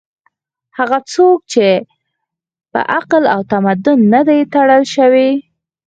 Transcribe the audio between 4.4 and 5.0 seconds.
تړل